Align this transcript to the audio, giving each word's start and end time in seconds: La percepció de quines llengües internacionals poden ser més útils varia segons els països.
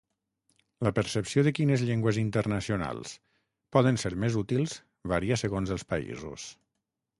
La 0.85 0.91
percepció 0.99 1.43
de 1.47 1.53
quines 1.59 1.83
llengües 1.89 2.17
internacionals 2.21 3.13
poden 3.79 4.01
ser 4.07 4.13
més 4.27 4.41
útils 4.43 4.75
varia 5.15 5.41
segons 5.45 5.77
els 5.79 5.89
països. 5.95 6.51